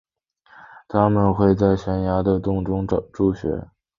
[0.87, 3.41] 它们会在悬崖的洞中筑巢。